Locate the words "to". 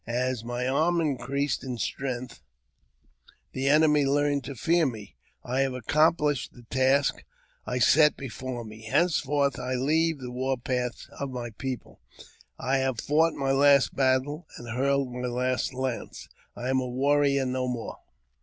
4.45-4.55